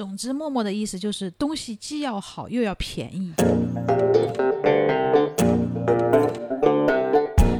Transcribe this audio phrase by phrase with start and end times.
[0.00, 3.34] 总之，默默的意思就是东西既要好又要便宜。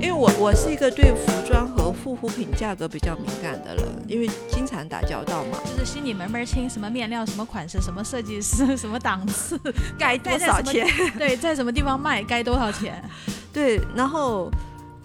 [0.00, 5.58] 因为我我是一个对服装和护肤品价格比较敏感的人，因为经常打交道嘛。
[5.66, 9.61] 就是心里门门清，什么面料、什么款式、什么设计师、 什么档次，
[10.00, 10.88] 该多少钱？
[11.18, 13.04] 对，在什么地方卖该多少钱？
[13.52, 14.50] 对，然后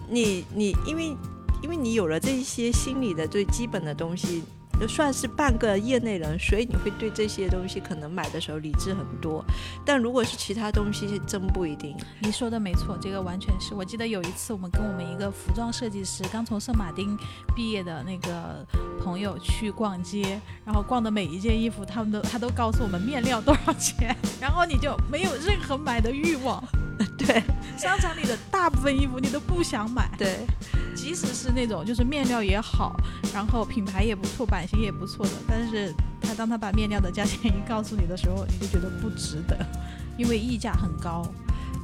[0.08, 1.14] 你你因为
[1.62, 4.42] 因为你有了这些心理的最基本的东西。
[4.78, 9.44] 就算是半个业内人，所以你会对这些东西可能买的时候理智很多。
[9.84, 11.96] 但如果是其他东西，真不一定。
[12.20, 17.16] 你说的没错，这个完全是我记得有一次我们跟我们一个服装设计师刚从圣马丁
[17.54, 18.66] 毕业的那个
[19.02, 26.62] 朋友去逛街，然后逛的每一件衣服，他们都他都告诉我们面料多少钱， 然后你就没有任何买的欲望。
[27.18, 27.42] 对，
[27.76, 30.10] 商场里的大部分衣服你都不想买。
[30.18, 30.46] 对，
[30.94, 32.94] 即使是那种就是面料也好，
[33.32, 39.56] 然后品牌也不错，版型也不错的，但是他当他把面料的价钱一告诉你的时候，你就觉得不值得，
[40.18, 41.22] 因为溢价很高。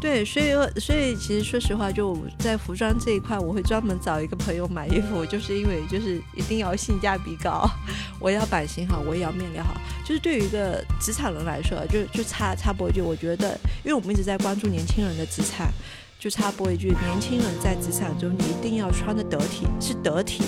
[0.03, 0.50] 对，所以
[0.81, 7.70] 所以其实说实话，就在服装这一块，我会专门找一个朋友买衣服，就是因为就是一定要性价比高，
[8.19, 9.80] 我要版型好，我也要面料好。
[10.05, 15.73] 就是对于一个职场人来说，就就插插播一句，我觉得，因为我们一直在关注年轻人的资产，
[16.19, 20.42] 就插播一句，年轻人在职场中，你一定要穿的得体，是得体。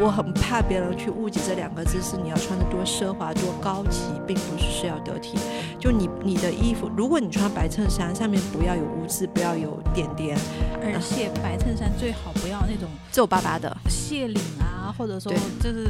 [0.00, 5.36] 我很怕别人去误解这两个字，是你要穿的多奢华、多高级，并不是是要得体。
[5.78, 10.38] 就你你的衣服，如果你穿白衬衫，上面不要有污渍，不要有点点，
[10.82, 15.88] 而且白衬衫最好不要那种皱巴巴的卸领啊，或者说就是。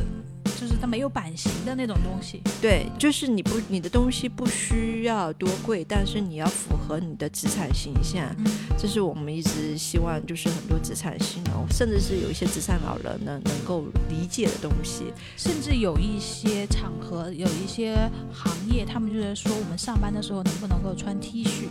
[0.60, 8.24] 就是它没有版型的那种东西，对，就是你不你的东西不需要多贵，但是你要符合你的职场形象，
[8.78, 15.04] 这是我们一直希望，就是很多职场新人，甚至是有一些职场老人呢能够理解的东西，
[15.36, 17.94] 甚至有一些场合，有一些
[18.32, 21.68] 行业，他们就是说我们上班的时候能不能够穿 T 恤。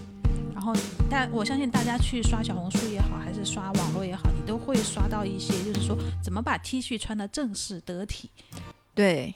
[0.54, 0.74] 然后，
[1.08, 8.30] 但我相信大家去刷小红书也好，还是刷网络也好，你都会刷到一些，就是说怎么把 T 恤穿的正式得体。
[8.94, 9.34] 对，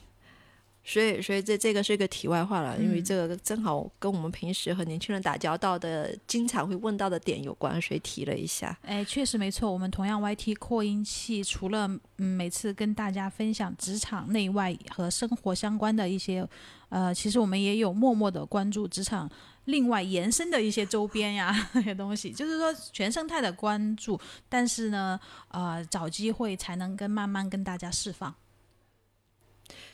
[0.83, 8.77] 所以所以这这个是一个题外话了，因为这个正好跟我们平时和年轻人打交道的，经常会问到的点有关，所以提了一下。
[8.81, 16.45] 哎，确实没错，我们同样 YT 扩音器，除了嗯每次跟大家分享职场内外和生活相关的一些，
[16.89, 19.31] 呃，其实我们也有默默的关注职场。
[19.66, 28.33] 另外延伸的一些周边呀， 那些东西，就是说全生态的关注，但是呢，呃，找机会才能跟慢慢跟大家释放。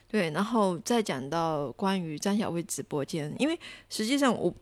[0.07, 4.53] 对，然后再讲到关于张小薇直播间，因为实际上我。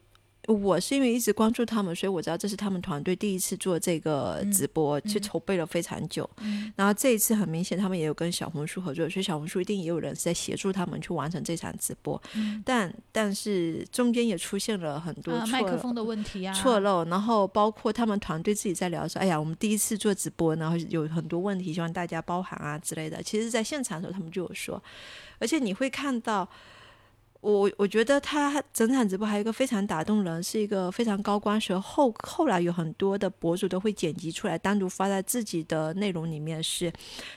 [0.47, 6.29] 我是因为一直关注他们，所以我知道这是他们团队第一次做这个直播，去筹备了非常久。
[6.75, 12.21] 然后这一次很明显，他们也有跟小红书合作，所以小红书一定也有人是在协助他们去完成这场直播。
[12.63, 17.03] 但但是中间也出现了很多麦克风的问题啊，错漏。
[17.05, 24.81] 然后包括他们团队自己在聊说：“哎呀，我们第一次做直播，然后有很多问题，希望大家包涵啊之类的。”其实，在现场的时候，他们就有说，
[25.39, 26.47] 而且你会看到。
[27.51, 36.61] 我我觉得他整场直播还有一个非常打动人，是一个非常高光时候后后来有很多的博主都会剪辑出来，单独发在自己的内容里面。
[36.63, 36.91] 是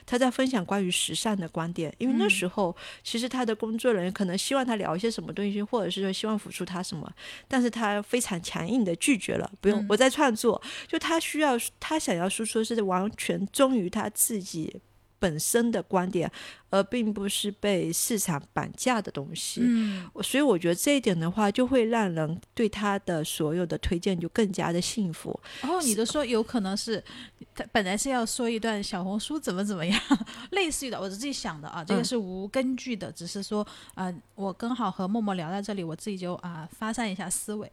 [0.07, 7.07] 他在分享关于时尚的观点，因为那时候其实他的工作人员可能希望他聊一些什么东西，或者是说希望辅助他什么，
[7.47, 14.81] 但是他非常强硬的拒绝了，不用我在创作，就他需要他想要输出是完全忠于他自己。
[15.19, 16.31] 本身的观点，
[16.69, 19.61] 而并不是被市场绑架的东西。
[19.63, 25.37] 嗯，所以我觉得这一点的话，就会让人对他的所有的推荐就更加的幸福。
[25.61, 27.03] 然后你都说有可能是
[27.53, 29.99] 他本来是要说一段小红书怎么怎么样，
[30.51, 33.65] 类似于的，我是自己想的啊，这个是无根据的，只是说
[33.95, 37.69] 啊，我刚好和默默聊到这里，我自己就啊发散一下思维。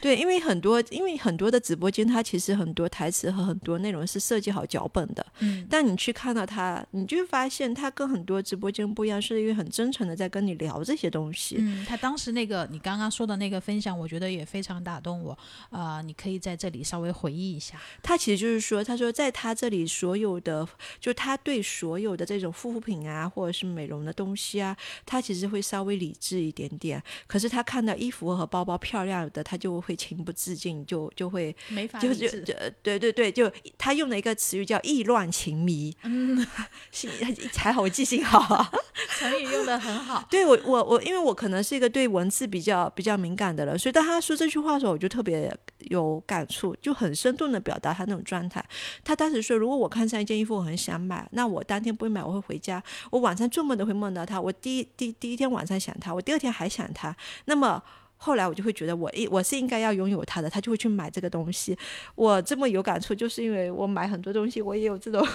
[0.00, 5.26] 对，因为很多，因为很多的直播间，它其实很多台词和很多内容是设计好脚本的。
[5.38, 11.56] 嗯，但你去看到他，你就发现他跟很多直播间不一样，是因为很真诚的在跟你聊这些东西。
[11.58, 15.36] 嗯，他当时那个你刚刚说的那个分享，我觉得也非常打动我。
[15.70, 17.80] 啊，你可以在这里稍微回忆一下。
[18.02, 20.68] 他其实就是说，他说在他这里所有的，
[21.00, 24.76] 就他对所有的这种护肤品啊，或者是美容的东西啊，
[25.06, 27.02] 他其实会稍微理智一点点。
[27.26, 29.85] 可是他看到衣服和包包漂亮的，他就。
[29.86, 32.52] 会情不自禁，就就会没法就就就
[32.82, 36.44] 对对对，就他用了一个词语叫意乱情迷，嗯，
[36.90, 37.08] 是
[37.56, 38.70] 还好我记性好啊。
[39.18, 40.26] 成语用的很好。
[40.30, 48.62] 对我我我，因为我可能是一个对文字比较比较敏感的人，所以当他说这句话的时候，我就特别有感触，就很生动的表达他那种状态。
[49.04, 54.40] 他当时说，如果我看上一件衣服，我很想买，那我当天不会买，我会回家，我晚上做梦都会梦到他。
[54.40, 57.82] 我第一第第一天晚上想他，我第二天还想他，那么。
[58.16, 61.76] 后来我就会觉得我应我是应该要拥有他的，他就会去买这个东西。
[62.14, 65.26] 我这么有感触，就是因为我买很多东西，我也有这种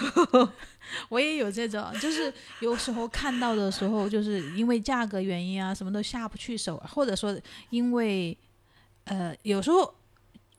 [1.10, 7.38] 我也有这种，就是有时候看到的时候，就是因为价格原因啊，什么都下不去手，或者说
[7.70, 8.38] 因为
[9.06, 9.94] 呃，有时候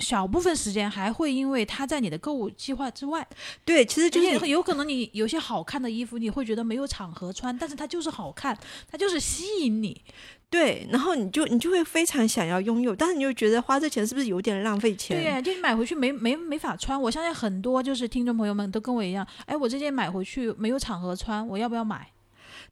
[0.03, 3.27] 小部分时间还会因为它在你的购物计划之外，
[3.65, 8.59] 对，其实就是有可能你有些好看的衣服，你会觉得没有场合穿，但是它就是好看，
[8.91, 10.03] 它就是吸引你。
[10.51, 15.17] 对，然后你就你就会非常想要拥有，但是你又觉得花这钱是不是有点浪费钱？
[15.17, 17.01] 对呀，就你买回去没没没法穿。
[17.01, 22.07] 我相信很多就是听众朋友们都跟我一样，哎，我这件买回去没有场合穿，我要不要买？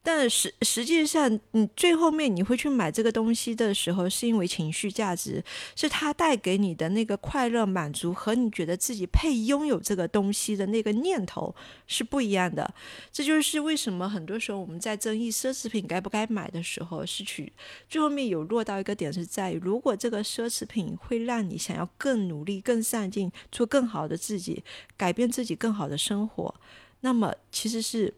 [0.02, 5.44] 但实实际上，你最后面你会去买这个东西的时候，是因为情绪价值，
[5.76, 11.54] 是它带给你的那个快乐满足和你觉得自己配拥有这个东西的那个念头
[11.86, 12.72] 是不一样的。
[13.12, 17.52] 这就是为什么很多时候我们在争议奢侈品该不该买的时候，是取
[17.86, 24.64] 最后面有落到一个点，是在于如果这个奢侈品会让你想要更努力、更上进，做更好的自己，
[24.96, 26.54] 改变自己更好的生活，
[27.02, 28.14] 那么其实是。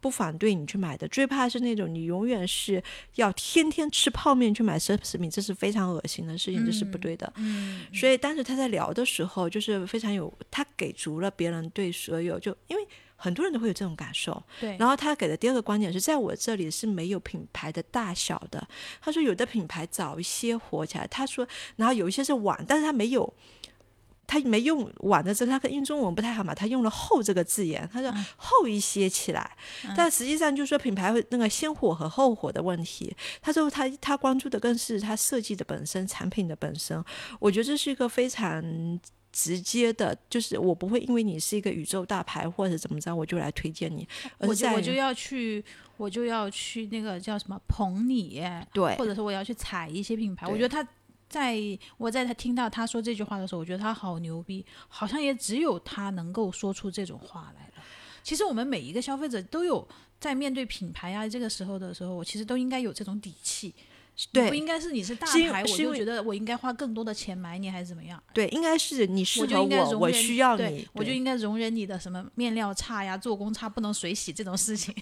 [0.00, 2.82] 不反对你去买的，最怕是那种你永远是
[3.16, 7.32] 要天天吃泡面去买奢侈品，这是非常恶心的事情，这是不对的。
[7.36, 12.86] 嗯，所以当时他在聊的时候，就是非常有他给足了别人对所有，就因为
[13.16, 14.42] 很多人都会有这种感受。
[14.60, 14.76] 对。
[14.78, 18.66] 然后他给的第二个观点是在我这里是没有品牌的大小的。
[19.00, 21.46] 他说有的品牌早一些火起来，他说，
[21.76, 23.34] 然后有一些是晚，但是他没有。
[24.28, 29.56] 他没用“晚”的字，他用中文不太好嘛，他用了“后”这个字眼，他说“厚一些起来”，
[29.96, 33.16] 但实际上就是说品牌会那个先火和后火的问题。
[33.40, 37.02] 他说他他关注的更是他设计的本身、产品的本身。
[37.40, 38.62] 我觉得这是一个非常
[39.32, 44.06] 直接的，就是我不会因为你是一个宇宙大牌或者怎么着，我就来推荐你，
[44.40, 45.64] 我就我就要去，
[45.96, 48.42] 我就要去那个叫什么捧你，
[48.74, 50.46] 对，或者说我要去踩一些品牌。
[50.46, 50.86] 我觉得他。
[51.28, 51.58] 在
[51.96, 57.84] 我在他听到他说这句话的时候，我觉得他好牛逼，好像也只有他能够说出这种话来了。
[58.22, 59.86] 其实我们每一个消费者都有
[60.18, 63.74] 在面对品牌啊这个时候的时候，我其实都应该有这种底气。
[64.32, 68.20] 对，不应该是你是大牌，我就觉得我应该花更多的钱买你，还是怎么样？
[68.34, 74.92] 对，应该是你适合我，我需要你，我就应该容忍你的什么面料差呀、做工差、不能水洗这种事情，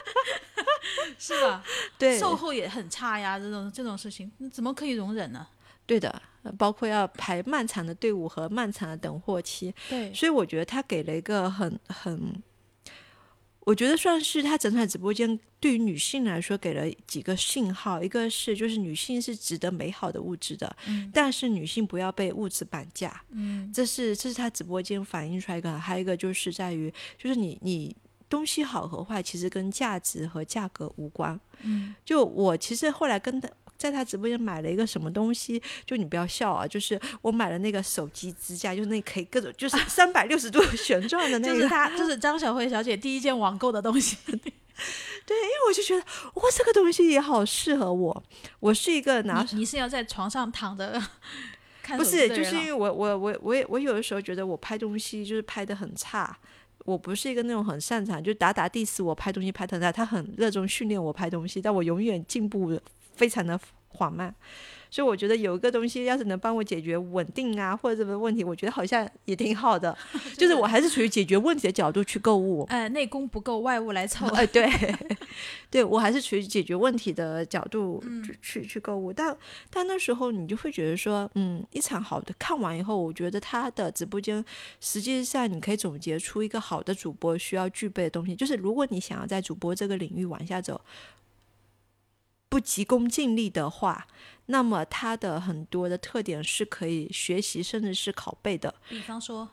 [1.18, 1.62] 是吧？
[1.98, 5.46] 对，售后也很差呀，这种这种事情怎么可以容忍呢？
[5.86, 6.20] 对的，
[6.58, 9.72] 包括要排漫长的队伍和漫长的等货期。
[9.88, 12.42] 对，所以我觉得他给了一个很很，
[13.60, 27.94] 我觉得算是他整场直播间对于女性来说给了几个信号，一个是就是女性是值得美好的物质的，嗯，但是女性不要被物质绑架，嗯，这是这是他直播间反映出来一个，还有一个就是在于就是你你
[28.28, 33.48] 东西好和坏其实跟价值和价格无关，嗯，就我其实后来跟他。
[33.76, 44.16] 在他直播间买了一个什么东西，就你不要笑啊，就是我买了那个手机支架，就是那可以各种就是 三百六十度旋转的那个，就是他，就是张小慧小姐第一件网购的东西。
[45.26, 46.00] 对，因为我就觉得
[46.34, 48.22] 哇，这个东西也好适合我。
[48.60, 51.02] 我是一个拿你是要在床上躺着
[51.82, 56.36] 看，不是，就是因为我我我我也我有的时候觉得我拍东西就是拍的很差，
[56.84, 62.78] 我不是一个那种很擅长就打打 diss 我拍东西拍的差，他很热衷训练我拍东西，但我永远进步。
[63.16, 63.58] 非常的
[63.88, 64.34] 缓慢，
[64.90, 69.96] 所以我觉得有一个东西，要是能帮我解决稳定啊或者什么问题，我觉得好像也挺好的。
[70.36, 72.66] 就是我还是处于解决问题的角度去购物。
[72.68, 74.26] 呃，内功不够，外物来凑。
[74.28, 74.70] 哎，对，
[75.70, 78.04] 对我还是处于解决问题的角度
[78.42, 79.10] 去去购物。
[79.10, 79.34] 但
[79.70, 84.44] 但那时候你就会觉得说，嗯，一场好的看完以后，我觉得他的直播间
[84.78, 90.78] 实际上你可以总结出一个好的主播需要具备的东西，就是如果你想要在主播这个领域往下走。
[92.56, 94.06] 不急功近利的话，
[94.46, 98.74] 那么它的很多的特点是可以学习，甚至是拷贝的。
[98.88, 99.46] 比方说，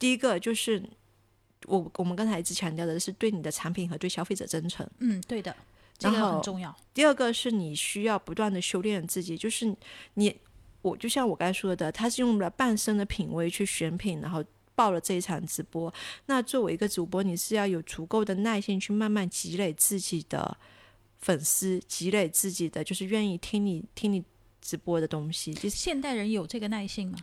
[0.00, 0.82] 第一个就是
[1.66, 4.84] 我我们刚才一直强调的是对你的产品和对消费者真诚。
[4.98, 5.54] 嗯，对的，
[5.96, 6.76] 这个很重要。
[6.92, 9.72] 第二个是你需要不断的修炼自己，就是
[10.14, 10.36] 你
[10.82, 15.94] 我就像我刚才说的，他是用了半生的品味去选品，然后报了这一场直播。
[16.26, 20.58] 那作为一个主播，你是要有足够的耐心去慢慢积累自己的。
[21.20, 24.24] 粉丝积累自己的，就是愿意听你听你
[24.60, 25.54] 直播的东西。
[25.54, 27.18] 就是现代人有这个耐性吗？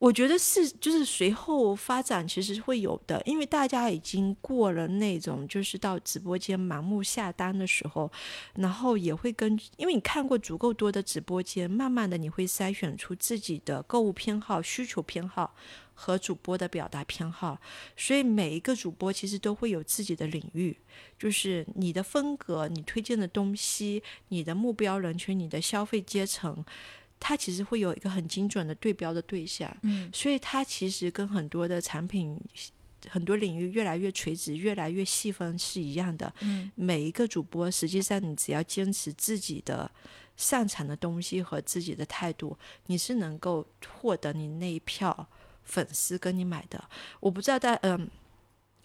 [0.00, 8.08] 我觉得是，就是随后发展其实会有的，因为大家已经过了那种就是到直播间盲目下单的时候，
[8.54, 15.52] 然后也会跟，因为你看过足够多的直播间，慢慢的你会筛选出自己的购物偏好、需求偏好
[16.00, 17.60] 和主播的表达偏好，
[17.96, 20.76] 所以每一个主播其实都会有自己的领域，
[21.18, 26.64] 就是你的风格、你推荐的东西、你的目标人群、你的消费阶层。
[27.18, 32.40] 它其实会有一个很精准的对标的对象，嗯，所以它其实跟很多的产品、
[33.08, 36.32] 很多领域越来越垂直、越来越细分是一样的。
[36.42, 39.90] 嗯，每一个主播，实际上你只要坚持自己的
[40.36, 43.66] 擅长的东西和自己的态度，你是能够
[44.00, 45.28] 获得你那一票
[45.68, 46.82] 粉丝跟你买的。
[47.20, 48.08] 我不知道大嗯。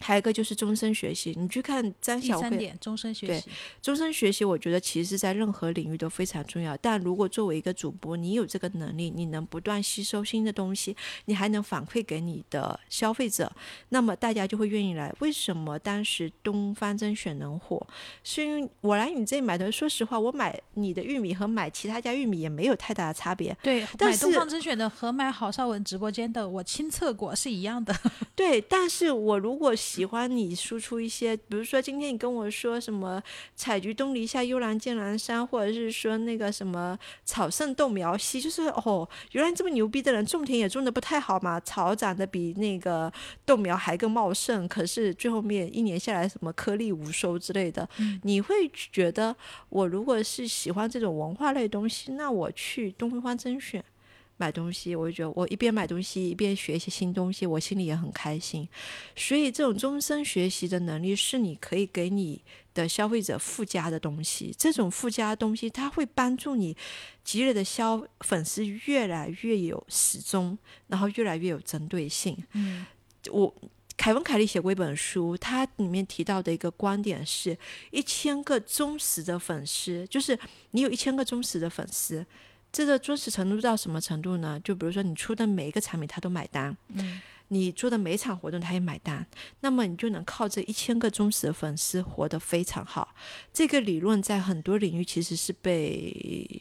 [0.04, 3.48] 还有一个就是终身学习，你去看张小慧，三点，终身学对习。
[3.80, 6.76] 终身学习，我觉得其实在任何领域都非常重要。
[6.76, 10.94] 但如果作为一个主播，你有这个能力，你能不断吸收新的东西，
[11.24, 13.50] 你还能反馈给你的消费者，
[13.88, 15.10] 那么大家就会愿意来。
[15.20, 17.86] 为什么当时东方甄选能火？
[18.22, 23.56] 是因为我来你这里买的，说实话，我买你的玉米和买其他家玉米也没有太大的差别。
[23.62, 27.94] 对，但买东方甄选的和买郝邵文直播间的，我亲测过，是一样的。
[28.36, 33.22] 对，但是我如果喜欢你输出一些，比如说今天你跟我说什么
[33.54, 43.12] 采菊东篱下，悠然见南山，或者是说那个什么草盛豆苗稀，就是哦，原来这么牛逼的人种田也种的不太好嘛，草长得比那个
[43.46, 49.36] 豆苗还更茂盛，可是最后面一年下来什么颗粒无收之类的，嗯你会觉得
[49.68, 53.84] 我如果是喜欢这种文化类东西，那我去东方甄选。
[54.36, 58.68] 买东西，我就觉得我一边买东西一边学一些新东西，我心里也很开心。
[59.14, 62.42] 所以，这种终身学习的能力是你可以给你
[62.74, 64.54] 的消费者附加的东西。
[64.58, 66.76] 这种附加的东西，它会帮助你
[67.22, 72.36] 积累的消粉丝越来越有始终，然后越来越有针对性。
[72.54, 72.84] 嗯，
[73.30, 73.54] 我
[73.96, 77.56] 凯文·凯利写过一本书，它里面提到的一个观点是：
[77.92, 80.36] 一千个忠实的粉丝，就是
[80.72, 82.26] 你有一千个忠实的粉丝，
[82.74, 84.58] 这个忠实程度到什么程度呢？
[84.64, 89.24] 就比如说你出的每一个产品，他都买单，嗯，你做的每一场活动，他也买单，
[89.60, 93.14] 那么你就能靠这一千个忠实的粉丝活得非常好。
[93.52, 96.60] 这个理论在很多领域其实是被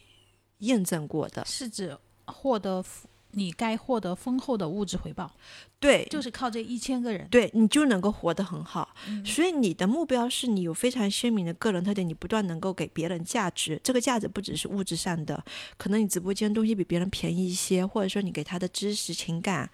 [0.60, 1.44] 验证过的。
[1.46, 2.86] 是指获得
[3.32, 5.36] 你该获得丰厚的物质回报，
[5.84, 7.28] 对，就是靠这一千个人。
[7.30, 8.96] 对你就能够活得很好。
[9.10, 13.80] 嗯所以你的目标是你有非常鲜明的个人特点，你不断能够给别人价值。
[13.84, 15.44] 这个价值不只是物质上的，
[15.78, 19.70] 可能你直播间东西比别人便宜一些，或者说你给他的知识、情感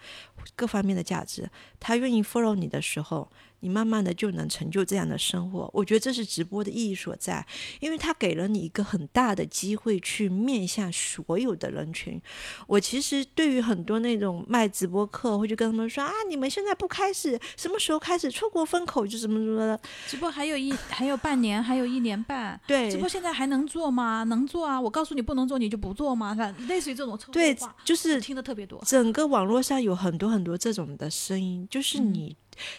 [0.56, 1.48] 各方面的价值，
[1.78, 5.70] 他愿意 follow 你的时候，你慢慢的就能成就这样的生活。
[5.72, 7.46] 我觉得这是直播的意义所在，
[7.80, 12.20] 因为它给了你一个很大的机会去面向所有的人群。
[12.66, 18.30] 我其实对于很多那种卖直播课，会去跟他们说啊，你们现在不开始，什么时候开始？
[18.30, 19.80] 出国风口就怎么怎么的。
[20.06, 22.58] 直播还有一还有半年，还有一年半。
[22.66, 24.24] 对直播现在还能做吗？
[24.24, 24.80] 能做啊！
[24.80, 26.34] 我告诉你不能做，你就不做吗？
[26.34, 28.80] 反类似于这种臭对，就是听的特别多。
[28.86, 32.36] 整个网络上有很多很多这种的声音，就是嗯你，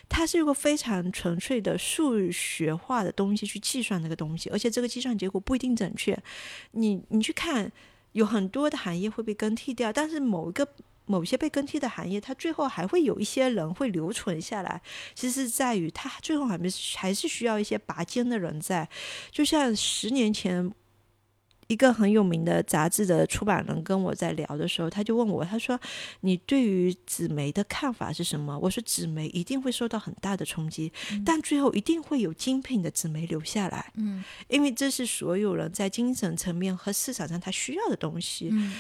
[0.08, 6.18] 它是一个非常纯粹的数学化的东西去计算那个东西，而且这个计算结果不一定准确。
[6.72, 7.72] 你你去看，
[8.14, 10.68] 有很多的行业会被更替掉，但是某一个。
[11.06, 14.82] 某些被更替的行业，它最后还会有一些人会留存下来，
[15.14, 18.88] 其实在于它最后还没还是需要一些拔尖的人在。
[19.32, 20.72] 就像十年前，
[21.68, 25.80] 一个很有名的杂志的出版人跟我在聊的时候，他就问我，他说
[26.22, 30.92] ：“你对于纸媒的看法是什么？”我说：“纸媒一定会受到很大的冲击，
[31.26, 38.50] 但最后一定会有精品的纸媒留下来，嗯因为这是所有人在精神层面和市场上他需要的东西。
[38.52, 38.74] 嗯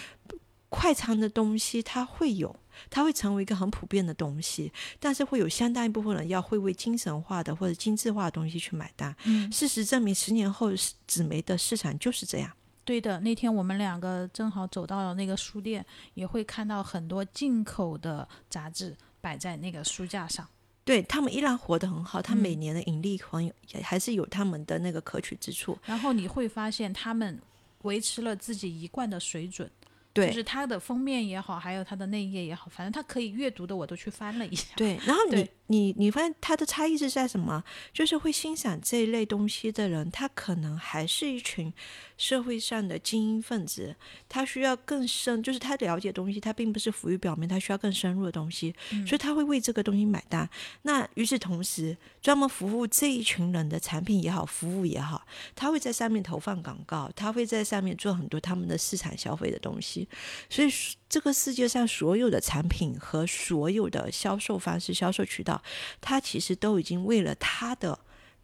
[0.71, 2.55] 快餐的东西它会有，
[2.89, 9.13] 它会成为一个很普遍的东西，但是会有相当一部分人要会为精神化的或者精致化的东西去买单。
[9.25, 10.71] 嗯，事实证明，十年后
[11.05, 12.49] 纸媒的市场就是这样。
[12.85, 13.19] 对的。
[13.19, 20.47] 那天我们两个正好走到了那个书店，也会看到很多进口的杂志摆在那个书架上。
[20.85, 25.77] 对他们依然活得很好，他嗯每年的盈利很有，也还是有他们的那个可取之处。
[25.85, 27.39] 然后你会发现他们
[27.83, 29.69] 维持了自己一贯的水准，
[30.13, 34.73] 对，就是它的封面也好，还有它的内页也好，反正它可以阅读的我都去翻了一下。
[34.75, 37.63] 对，然后你对你你发现它的差异是在什么？
[37.93, 41.73] 就是会欣赏这一类东西的人，他可能还是一群
[42.17, 43.95] 社会上的精英分子，
[44.27, 48.75] 他需要更深，就是他了解东西，他并不是浮于表面，他需要更深入的东西，
[49.07, 50.47] 所以他会为这个东西买单。
[50.81, 55.25] 那与此同时，专门服务这一群人的产品也好，服务也好，
[55.55, 60.07] 他会在上面投放广告，他会在上面做很多他们的市场消费的东西。
[60.49, 60.69] 所以，
[61.07, 65.60] 这个世界上所有的产品和所有的销售方式、销售渠道，
[65.99, 67.97] 他其实都已经为了他的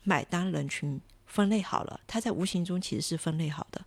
[0.04, 2.00] 买单人群分类好了。
[2.08, 3.84] 他在无形中其实是分类好的。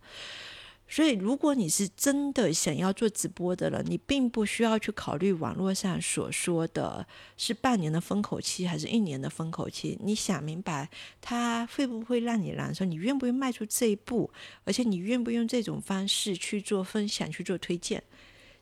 [0.87, 7.07] 所以，如果你是真的想要做直播的人，你并不需要去考虑网络上所说的
[7.37, 9.97] 是半年的风口期还是一年的风口期。
[10.03, 10.89] 你想明白，
[11.21, 12.83] 它会不会让你难受？
[12.83, 14.29] 你愿不愿意迈出这一步？
[14.65, 18.03] 而且，你愿不愿意用这种方式去做分享、去做推荐？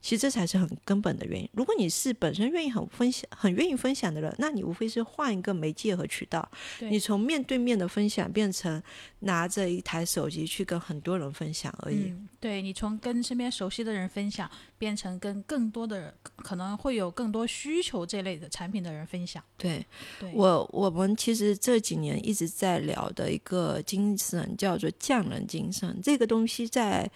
[0.01, 1.49] 其实这才是很根本的原因。
[1.53, 6.49] 如果你是本身愿意很分享、很愿意分享的人，那你无非是换一个媒介和渠道。
[6.79, 8.81] 你从面对面的分享变成
[9.19, 12.13] 拿着一台手机去跟很多人分享而已。
[12.39, 19.43] 对你从跟身边熟悉的人分享，变成跟更多的可能会有更多需求这类的产品的人分享。
[19.57, 19.85] 对，
[20.33, 27.09] 我我们其实这几年一直在聊的一个精神叫做匠人精神，这个东西在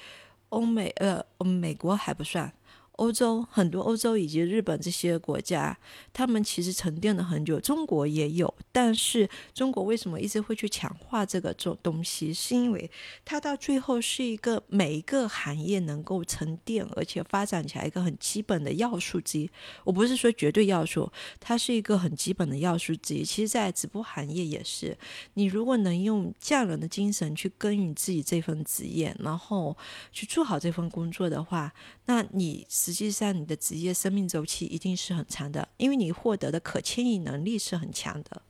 [0.49, 2.51] 欧美呃美国还不算。
[2.93, 5.77] 欧洲很多，欧洲以及日本这些国家，
[6.11, 7.59] 他们其实沉淀了很久。
[7.59, 12.33] 中国也有，但是中国为什么一直会去强化这个做东西？
[12.33, 12.89] 是因为
[13.25, 19.49] 它到最后是一个每一个行业能够沉淀而且发展起来一个很基本的要素之一。
[19.83, 23.23] 我不是说绝对要素，它是一个很基本的要素之一。
[23.23, 24.95] 其实，在直播行业也是，
[25.33, 29.75] 你如果能用匠人的精神去耕耘自己这份职业，然后
[30.11, 31.73] 去做好这份工作的话，
[32.05, 32.65] 那你。
[32.69, 38.41] 实际上，你的职业生命周期一定是很长的，因为你获得的可迁移能力是很强的。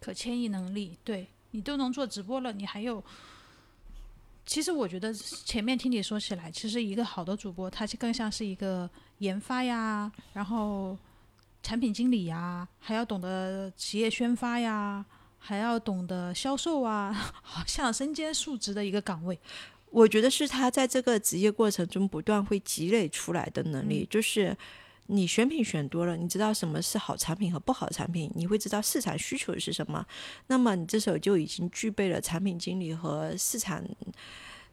[0.00, 3.02] 可迁移能力，对你都能做直播了，你还有？
[4.44, 10.96] 其实我觉得前面听你说起来，其实一个好的主播，他就更像是一个研发呀，然后
[11.62, 15.04] 产品经理呀，还要懂得企业宣发呀，
[15.38, 19.36] 还要懂得销售啊， 好像身兼数职的一个岗位。
[19.96, 24.54] 我觉得是他在这个职业过程中不断会积累出来的能力，就是
[25.06, 30.06] 你选品选多了，你知道什么是好产品和不好产品，你会知道市场需求是什么，
[30.48, 33.82] 那么你这时候就已经具备了产品经理和市场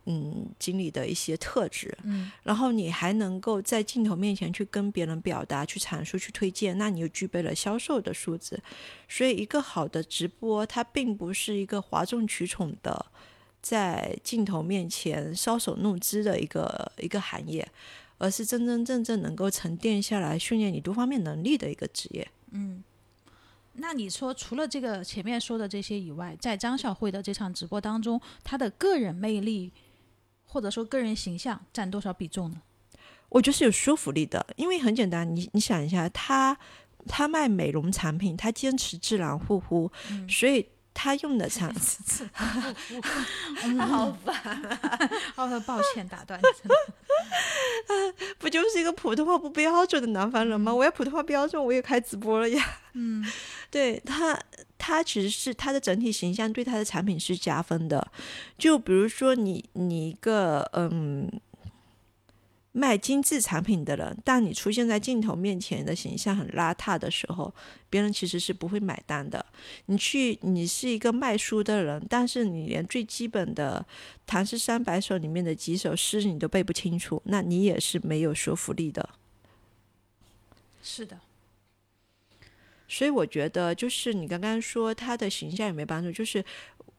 [0.07, 8.61] 嗯经理的一些特质，嗯，然后你还能够在镜头面前去跟别人表达、去阐述、去推荐，那你又具备了销售的素质，
[9.07, 13.05] 所以一个好的直播，它并不是一个哗众取宠的。
[13.63, 17.65] 在镜头面前搔首弄姿的一个一个行业，
[18.17, 22.27] 而是真真正正能够沉淀下来训练你多方面能力的一个职业。
[22.51, 22.83] 嗯，
[23.75, 29.71] 那你说除了这个前面说的这些以外，在张小慧的这场直播当中，她的个人魅力
[30.45, 32.61] 或者说个人形象占多少比重呢？
[33.29, 36.57] 我觉得是有说服力的，因为很简单，你你想一下，她
[37.07, 39.89] 她卖美容产品，她坚持自然护肤，
[40.27, 40.67] 所以。
[40.93, 41.81] 他用的产品，
[43.79, 44.79] 好烦啊！
[45.35, 46.39] 哦，抱歉打断，
[48.37, 50.73] 不就是一个普通话不标准的南方人吗？
[50.73, 52.77] 我要普通话标准，我也开直播了呀。
[52.93, 53.25] 嗯，
[53.71, 54.39] 对他，
[54.77, 58.11] 他其实是他的整体形象对他的产品是加分的。
[58.57, 61.29] 就比如说你，你一个嗯。
[62.75, 67.53] 卖精致产品的人，但你出现在镜头面前的形象很邋遢的时候，
[67.87, 69.45] 别人其实是不会买单的。
[69.85, 73.85] 你去，你是一个卖书的人，但是你连最基本的
[74.25, 79.07] 《唐诗三百首》里面的几首诗你都背不清楚，那你也是没有说服力的。
[80.81, 81.19] 是的，
[82.87, 86.43] 所以我觉得，就是你刚刚说他的形象有没有帮助，就是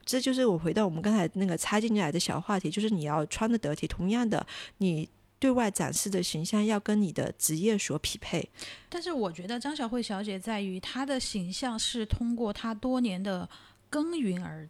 [0.05, 3.89] 这就是我回到我们刚才那个插进来的小话题，就是你要穿的得体。
[3.89, 4.47] 同样的，
[4.79, 5.09] 你。
[5.45, 8.49] 对外展示的形象要跟你的职业所匹配，
[8.89, 13.47] 但是我觉得张小慧小姐在于她的形象是通过她多年的
[13.91, 14.67] 耕耘而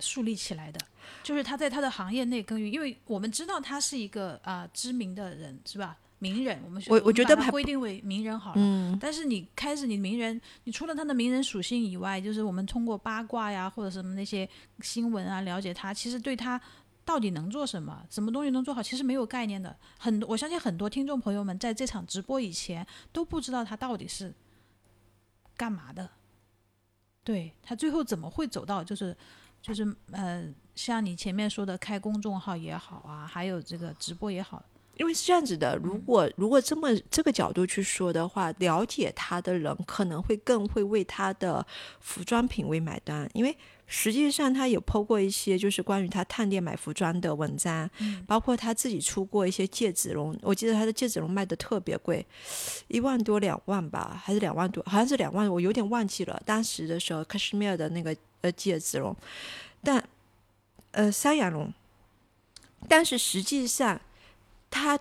[0.00, 0.78] 树立起来的，
[1.22, 5.96] 就是她在她的行业内耕耘，因为我们知道她是一个啊知名的人，是吧？
[6.18, 8.56] 名人，我们我我觉得规定为名人好了。
[8.58, 8.98] 嗯。
[9.00, 14.46] 但是你开始你名人，你除了他的名人属性以外，就是我们通过八卦呀或者什么那些
[14.82, 16.60] 新闻啊了解他，其实对他。
[17.04, 18.06] 到底能做什么？
[18.10, 18.82] 什么东西能做好？
[18.82, 19.76] 其实没有概念的。
[19.98, 24.32] 很多，我相信很多听众朋友们在这场直播以前都不知道他到底是
[25.56, 26.08] 干嘛的。
[27.24, 29.16] 对他最后怎么会走到就是
[29.60, 34.64] 就是呃，像你前面说的开公众号也好啊，还有这个直播也好，
[34.96, 41.66] 因为是这样子的，如果如果这么这个角度去说的话，了解他的人可能会更会为他的
[42.00, 47.88] 服装品味买单，因为实际上他有抛过一些就是关于他探店买服装的文章，
[48.26, 52.24] 包括他自己出过一些戒指龙，我记得他的戒指龙卖的特别贵，
[52.88, 59.16] 一万多两万吧，还是两万多，好像是两万，我有点忘记了当时的时候，克什米尔的那个呃戒指龙，
[59.82, 60.06] 但
[60.90, 61.72] 呃山羊龙，
[62.86, 63.98] 但是实际上。
[64.72, 64.98] 他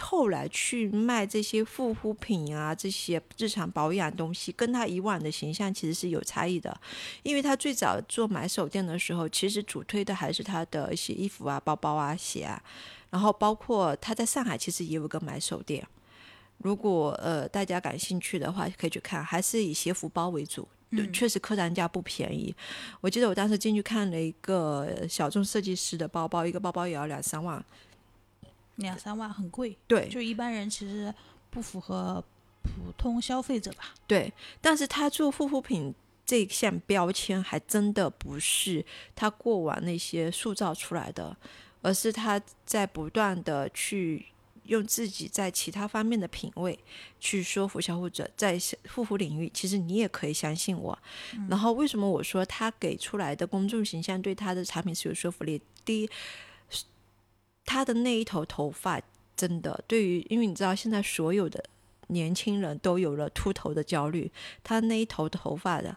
[0.00, 6.78] 后来去卖这些护肤品啊，这些日常保养东西，跟他以往的形象其实是有差异的。
[7.24, 12.62] 因为他最早做买手店的时候，其实主推的还是他的一些衣服啊、包包啊、鞋啊，
[13.10, 15.84] 然后包括他在上海其实也有个买手店。
[16.58, 20.68] 如果呃大家感兴趣的话，可以去看，还是以鞋服包为主。
[21.10, 22.54] 确实客单价不便宜。
[23.00, 27.64] 我记得我当时进去看了一个小众设计师的包包，一个包包也要两三万。
[28.82, 31.14] 两三万很贵，对，就一般人其实
[31.50, 32.22] 不符合
[32.62, 33.94] 普通消费者吧。
[34.06, 41.36] 对，但是他做护肤品这项标签还真的不是他过往那些塑造出来的，
[41.82, 44.26] 而是他在不断的去
[44.64, 46.78] 用自己在其他方面的品味
[47.18, 48.56] 去说服消费者，在
[48.94, 50.96] 护肤领域，其实你也可以相信我。
[51.50, 55.60] 然后为什么我说他给出来的公众形象对他的产品是有说服力？
[55.84, 56.08] 第一。
[57.64, 59.00] 他的那一头头发
[59.36, 61.62] 真的，对于因为你知道现在所有的
[62.08, 64.30] 年轻人都有了秃头的焦虑，
[64.62, 65.96] 他那一头头发的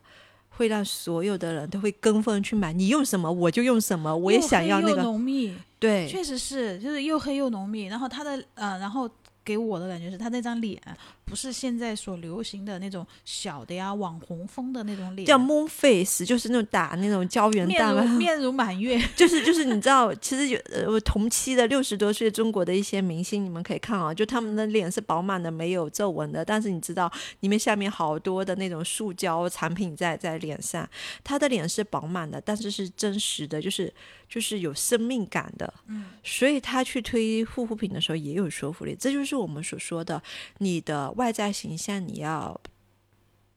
[0.49, 2.71] 会让所有的人都会跟风去买。
[2.73, 5.55] 你用什么我就用什么，我也想要那个浓密。
[5.79, 7.85] 对，确实是，就是又黑又浓密。
[7.85, 9.09] 然后他的呃，然后。
[9.45, 10.81] 给我的感觉是他那张脸
[11.25, 27.11] 不是现在所流行的那种小的呀网红风的那种脸，叫 moon face，就是那种打那种胶原蛋白，面如满月，就 是就是你知道，其实有呃同期的六十多岁中国的一些明星，你们可以看啊，就他们的脸是饱满的，没有皱纹的，但是你知道
[27.41, 30.87] 里面下面好多的那种塑胶产品在在脸上，
[31.23, 33.93] 他的脸是饱满的，但是是真实的，就是
[34.27, 39.35] 就是有生命感的，嗯，所以他去推护肤品的时候也有说服力，这就是。
[39.35, 40.19] 我们所说的，
[40.59, 42.59] 你的外在形象，你要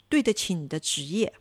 [0.08, 1.32] 对得起你的职业。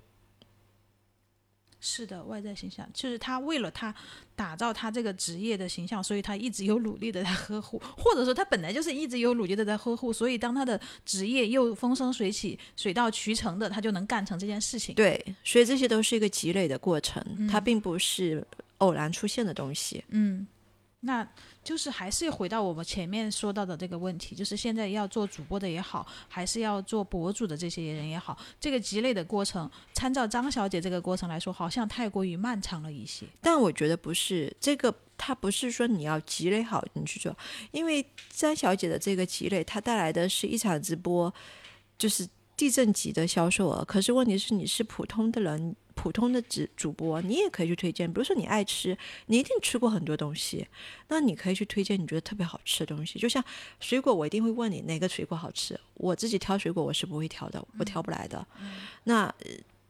[1.80, 3.94] 是的，外在形象就是他为了他
[4.36, 14.96] 打造他这个职业的形象，所以他一直有努力的在呵护，或者说他本来就是一直有努力的在呵护，所以当他的职业又风生水起、水到渠成的，他就能干成这件事情。
[14.96, 18.46] 对，所以这些都是一个积累的过程，它并不是
[18.80, 20.04] 偶然出现的东西。
[20.10, 20.48] 嗯。
[21.08, 21.26] 那
[21.64, 33.26] 就是还是回到我们前面说到的这个问题，就是现在要做主播的也好，还是要做博主的这些人也好，这个积累的过程，参照张小姐这个过程来说，好像太过于漫长了一些。
[33.42, 37.34] 但我觉得不是，这个它不是说你要积累好你去做，
[37.72, 41.34] 因为张小姐的这个积累，它带来的是一场直播，
[41.98, 43.86] 就是地震级的销售额。
[43.86, 45.74] 可是问题是，你是普通的人。
[45.98, 48.08] 普通的主主播，你也可以去推荐。
[48.08, 50.68] 比如说你爱吃，你一定吃过很多东西，
[51.08, 53.18] 那你可以去推荐你觉得特别好吃的东西。
[53.18, 53.44] 就像
[53.80, 55.78] 水果，我一定会问你哪个水果好吃。
[55.96, 58.46] 我自己挑水果，我是不会挑的，我挑不来的。
[59.06, 59.34] 那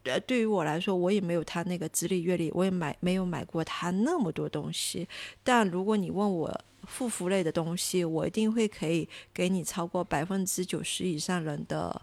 [0.04, 5.06] 呃，对于我来说，我也没有他那个资历阅历，我也买没有买过他那么多东西。
[5.44, 12.00] 但如果你问我护肤类的东西，我一定会可以给你超过百分之九十以上人的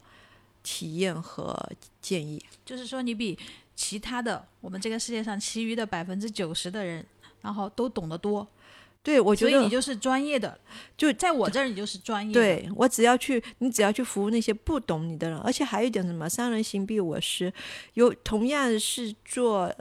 [0.61, 1.57] 体验和
[1.99, 2.39] 建议。
[2.63, 3.35] 就是说，你比。
[3.75, 7.05] 其他的，我们这个世界上其余的百分之九十的人，
[7.41, 8.47] 然后都懂得多，
[9.03, 10.57] 对我觉得，所以你就是专业的，
[10.97, 12.33] 就在我这儿你就是专业。
[12.33, 17.53] 对我只要去，你只要去服务那些不懂你的人，而且还有一点什么，三人行必我师，
[17.93, 19.73] 有同样是做。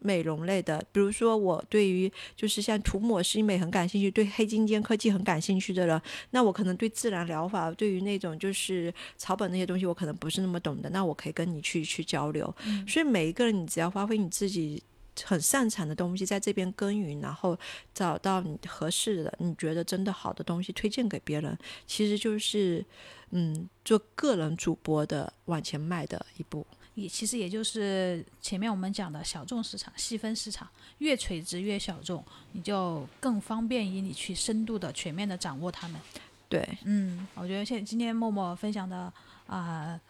[0.00, 12.54] 美容类的，比如说我对于就是像涂抹式医美很感兴趣，对黑金尖科技很感兴趣的人，那我可能对自然疗法，对于那种就是草本那些东西，我可能不是那么懂的，那我可以跟你去去交流。
[12.86, 14.82] 所以每一个人，你只要发挥你自己
[15.24, 17.58] 很擅长的东西，在这边耕耘，然后
[17.92, 22.84] 找到你合适的、你觉得真的好的东西推荐给别人，其实就是
[23.30, 26.64] 嗯，做个人主播的往前迈的一步。
[27.02, 36.00] 也其实也就是前面我们讲的小众市场、细分市场，越垂直越小众，你就更方便于你去深度的、全面的掌握他们。
[36.48, 39.12] 对，嗯，我觉得现今天默默分享的
[39.46, 40.00] 啊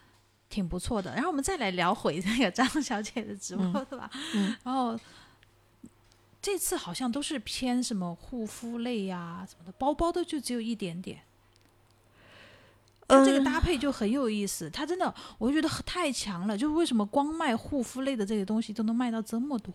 [0.49, 1.13] 挺不错的。
[1.13, 4.09] 然后我们再来聊回那个张小姐的直播，对吧？
[4.33, 4.55] 嗯。
[4.63, 4.97] 然后
[6.41, 11.21] 这次好像都是偏什么护肤类呀什么的，包包的就只有一点点。
[13.09, 16.57] 它这个搭配就很有意思，它真的，我就觉得太强了。
[16.57, 19.73] 就是为什么光卖护肤类的这些东西都能卖到这么多，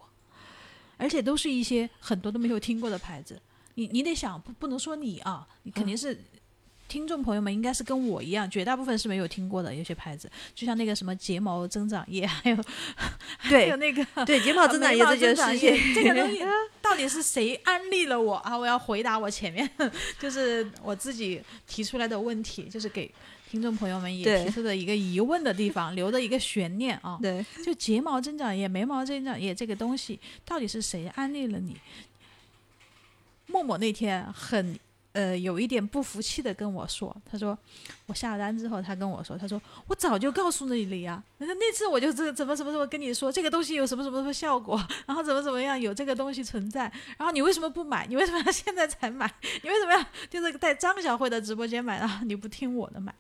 [0.97, 3.39] 而且都是一些很多都没有听过的牌子。
[3.75, 6.19] 你你得想，不不能说你啊，你肯定是。
[6.87, 9.75] 听众朋友们应该是跟我一样，绝大部分是没有听过的。
[9.75, 12.57] 有些牌子，就像那个什么睫毛增长液， 还有
[13.49, 16.41] 对，还有那个对睫毛增长液这件事情，这个东西
[16.81, 18.57] 到底是谁安利了我啊？
[18.57, 19.69] 我要回答我前面
[20.21, 23.11] 就是我自己提出来的问题，就是给
[23.51, 27.19] 听众朋友们也提出的一个疑问的地方，留的一个悬念啊。
[27.21, 31.77] 对，就睫毛增长液、眉毛增长液这个东西，到底是谁安利了你？
[33.47, 34.79] 默默那天很。
[35.15, 37.57] 呃，有一点不服气的跟我说，他说
[38.07, 48.07] 我下单之后，他跟我说，他说我早就告诉你了呀，那那次我就这怎么怎么怎么跟你说这个东西有什么什么什么效果，然后怎么怎么样有这个东西存在，然后你为什么不买？
[48.09, 49.33] 你为什么要 现在才买？
[49.63, 52.21] 你为什么要就是在张小慧的直播间买啊？
[52.27, 53.15] 你不听我的买？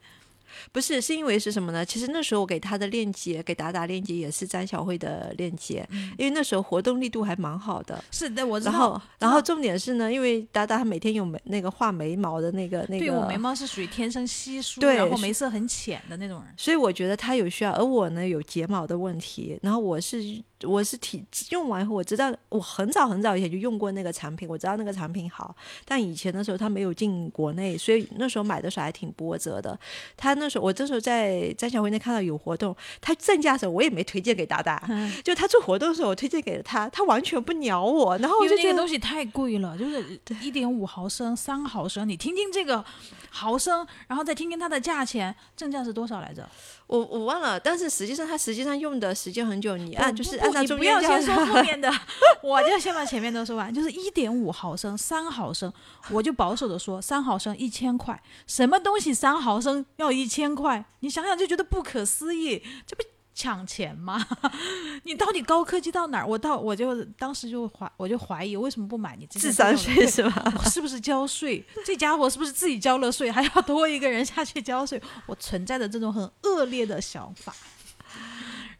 [0.72, 1.84] 不是，是因为是什么呢？
[1.84, 5.86] 其实那时候我给他的链接，给达达链接也是张小慧的链接，
[6.18, 8.02] 因为那时候活动力度还蛮好的。
[8.10, 8.72] 是的，我知道。
[8.72, 13.06] 然后，然后重点是呢，因为达达他每天有眉那个画眉毛的那个那个。
[13.06, 16.54] 对我眉毛是属于天生稀疏，然后眉色很浅的那种人。
[16.56, 20.42] 所以我觉得他有需要，而我呢有睫毛的问题，然后我是。
[20.64, 25.55] 我是体用完以后，我知道我很早很早以前就用过那个产品，我知道那个产品好。
[25.85, 29.79] 但以前的时候它没有进国内，所以那时候买的时候还挺波折的。
[30.16, 34.83] 他那时候我这时候在张小辉那看到有活动，他正价的时候我也没推荐给达达，
[35.22, 38.16] 就他做活动的时候我推荐给了他，他完全不鸟我。
[38.18, 42.85] 然后我就觉得东西太贵了，就是一点五毫升、三毫升，你听听这个
[43.31, 46.48] 毫升，然后再听听它的价钱，正价是多少来着？
[46.87, 51.92] 我我忘了，但是实际上它实际上用的时间很久，你按就是按你不要先说后面的，
[52.42, 53.72] 我就先把前面都说完。
[53.72, 55.72] 就是一点五毫升、三毫升，
[56.10, 60.84] 我就保守的说三毫升一千块，什么东西三毫升要一千块？
[61.00, 63.02] 你想想就觉得不可思议，这不。
[63.36, 64.24] 抢钱吗？
[65.02, 66.24] 你到底高科技到哪儿？
[66.24, 70.54] 我到我就当时就怀我就怀疑为什么不买你智商税是吧？
[70.70, 71.66] 是不是交税？
[71.84, 75.02] 这家伙是不是自己交了税，还要多一个人下去交税？
[75.26, 77.52] 我存在着这种很恶劣的想法。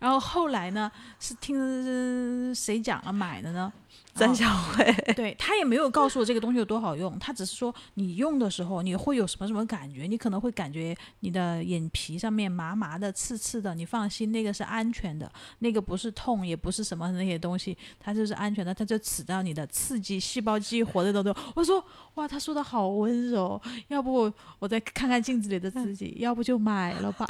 [0.05, 3.73] 然后后来呢，是听谁讲了买的呢？
[4.15, 4.85] 张小慧，
[5.17, 15.29] 对他也没有告诉我这个东西有多好用，他只是说你用的时候你会有什么什么感觉，你可能会感觉你的眼皮上面麻麻的、刺刺的，你放心，那个是安全的，
[15.61, 21.41] 那个不是痛，也不是什么那些东西，它就是安全的，它就起到你的刺激细胞激活的东西。
[21.57, 21.83] 我说
[22.17, 27.27] 哇，他说的好温柔，要不我再看看镜子里的自己，要不就买了吧。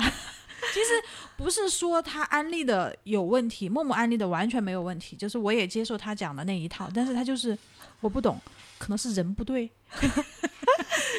[0.72, 1.02] 其实
[1.36, 7.56] 不是说他安利的有问题，默默安利的完全没有问题，就是我也接受他讲的那一套，但是他就是
[8.00, 8.40] 我不懂，
[8.78, 9.70] 可能是人不对。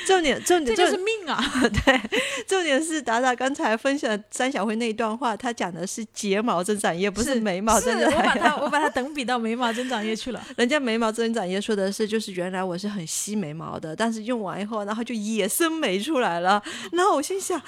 [0.05, 1.41] 重点重点这就是命啊！
[1.85, 2.01] 对，
[2.47, 8.15] 重点是达达刚才分享张小辉那一段话，他讲的是睫毛增长液，不是眉毛增长液。
[8.15, 10.45] 我把它我把它等比到眉毛增长液去了。
[10.57, 16.61] 人家眉毛增长液说的是，就是原来我是很吸眉毛的，但是用完以后，然后就野生眉出来了。
[16.91, 17.59] 然后我心想。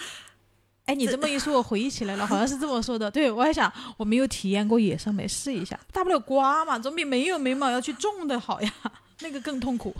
[0.87, 3.11] 哎，你这么一说，我回忆起来了，好像是这么说的。
[3.11, 8.73] 对，我还想我没有体验过野生眉，试一下，大不了刮嘛，总比没有眉毛要去种的好呀，
[9.19, 9.93] 那个更痛苦。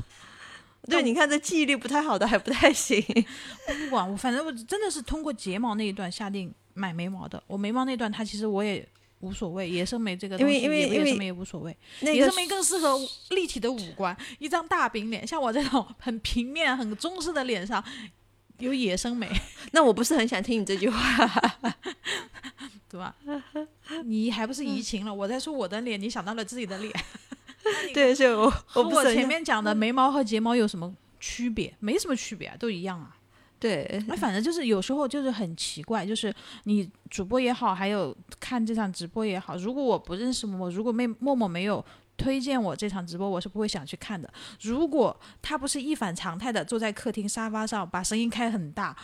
[0.89, 3.04] 对，你看这记忆力不太好的还不太行。
[3.67, 7.43] 不管我，反正我真的是通过睫毛那一段下定买眉毛的。
[7.47, 8.88] 我眉毛那段，它其实我也
[9.19, 12.97] 无所谓，野生眉这个东西，因为因为野生眉也无所谓，野生眉更适合
[13.32, 17.84] 立体的五官，一张大饼脸，像我这种很平面、很中式的脸上。
[18.59, 19.29] 有野生美，
[19.71, 21.27] 那我不是很想听你这句话，
[22.89, 23.15] 对吧？
[24.05, 25.13] 你还不是移情了？
[25.13, 26.93] 我在说我的脸，你想到了自己的脸。
[27.93, 31.73] 对，就我和我前面讲的眉毛和睫毛有什么区别？
[31.79, 33.15] 没什么区别啊，都一样啊。
[33.59, 41.83] 对，那反正就是有时候就是很奇怪，就是你主播也好，还有看这场直播也好，如果我不认识默默，如果没默默没有。
[42.17, 44.27] 推荐我这场直播，我是不会想去看的。
[44.62, 48.95] 如果他不是一反常态的坐在客厅沙发上，把声音开很大，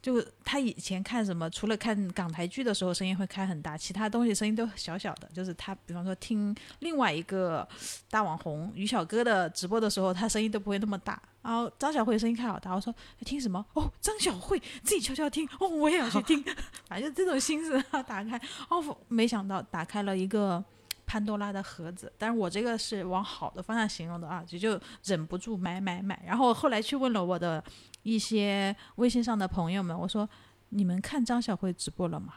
[0.00, 5.28] 就他以前看什么，除了看港台剧的时候声音会开很大，其他东西声音都小小的。
[5.34, 7.68] 就是他，比方说听另外一个
[8.10, 11.20] 大网红于小哥的直播的时候，他声音都不会那么大。
[11.42, 12.94] 然后张小慧声音开好大，我说
[13.26, 13.64] 听什么？
[13.74, 16.42] 哦，张小慧自己悄悄听，哦，我也要去听，
[16.88, 20.64] 反正这种心思打开，哦，没想到打开了一个。
[21.12, 26.18] 潘多拉的盒子，但是我这个是往好的方向形容的啊，就就忍不住买买买。
[26.26, 27.62] 然后后来去问了我的
[28.02, 30.26] 一些微信上的朋友们，我说
[30.70, 32.36] 你们看张小慧直播了吗？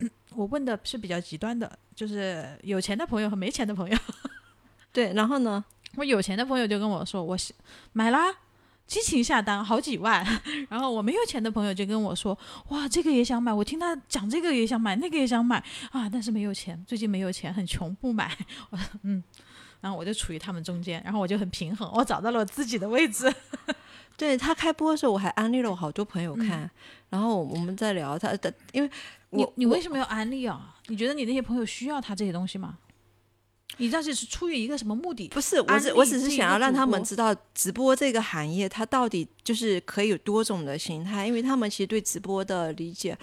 [0.34, 3.96] 我问的是比较极端的，就是有钱的朋友和没钱的朋友。
[4.92, 7.36] 对，然后呢，我有钱的朋友就跟我说，我
[7.92, 8.34] 买啦。
[8.88, 10.26] 激情下单好几万，
[10.70, 12.36] 然后我没有钱的朋友就跟我说
[12.70, 18.34] ：“哇，这个也想买，我听他讲这个也想买，那个也想买啊，但是没有钱，最近没有钱，很穷，不买。
[18.70, 19.22] ”我说：“嗯，
[19.82, 23.32] 然后我就处于他们中间，然后我就很平衡，我找到了我自己的位置。
[24.16, 26.68] 对他开播的时候，我还安利了我好多朋友看，
[27.10, 28.90] 然后我们在聊他的，因为
[29.30, 30.74] 你你为什么要安利啊？
[30.86, 32.78] 你觉得你那些朋友需要他这些东西吗？
[33.76, 35.28] 你这是是出于一个什么目的？
[35.28, 43.16] 不是，我只我只是想要让他们知道直播这个行业它到底就是可以有多种的形态，因为他们其实对直播的理解。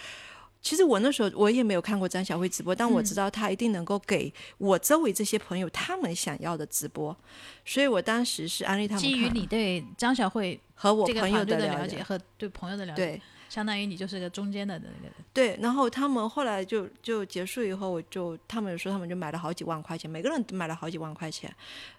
[0.62, 7.16] 其实我那时候我也没有看过张小慧直播，但我知道她一定能够给我周围这些朋友他们想要的直播，
[7.64, 13.22] 所以我当时是安利他们基于你对张小慧和我朋友的了了解和对朋友的了解，对
[13.56, 15.14] 相当于你就是个中间的那个人。
[15.32, 21.50] 对，然后他们后来就就结束以后，我就他们说他们就买了好几万块钱，每个人都买了好几万块钱。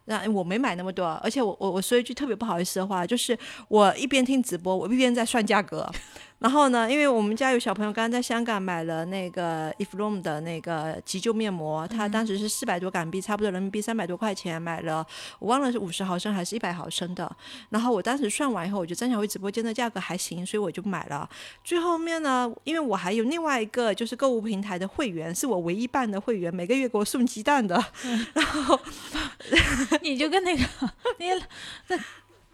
[0.04, 3.36] 那我没买那么多，而且我我我说一句特别不好意思的话，就是
[3.68, 5.90] 我一边听直播，我一边在算价格。
[6.38, 15.04] 然后呢，因为我们家有小朋友刚刚在香港买了那个 Eflom 的那个急救面膜，他当时是四百多港币，差不多人民币三百多块钱买了，
[15.38, 17.34] 我忘了是五十毫升还是一百毫升的。
[17.70, 21.28] 然后我当时算完以后，我觉得张小慧直播间的价格还行，所以我就买了。
[21.64, 27.82] 最后面呢，因为我还有另外一个就是购物平台的会员，是我唯一办的会员，每个月给我送鸡蛋的。
[28.34, 28.78] 然后
[30.02, 30.62] 你就跟那个
[31.18, 31.46] 那些
[31.88, 31.98] 那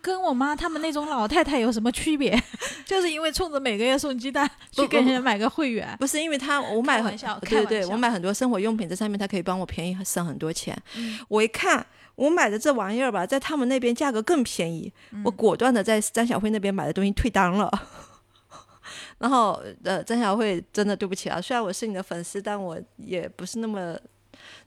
[0.03, 2.37] 跟我妈他们那种老太太有什么区别？
[2.85, 5.97] 就是因为冲着每个月送鸡蛋去给人家买个会员。
[6.01, 10.77] 不是因为他，我买很开玩笑开对对，我买很多生活用品在上面，他可以帮我便宜省很多钱。
[10.97, 11.87] 嗯我一看
[12.17, 17.71] 我买的这玩意儿吧，在他们那边价格更便宜，嗯我果断的在张小慧那边买的东西退单了。
[19.19, 23.97] 然后呃，张小慧真的对不起啊，虽然我是你的粉丝，但我也不是那么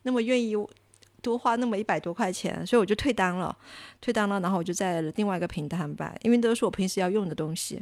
[0.04, 0.56] 那么愿意
[1.26, 3.58] 多花那么一百多块钱，所以我就退单了，
[4.00, 7.82] 退单了，然后我就在另外一个平台买，因为都是我平时要用的东西。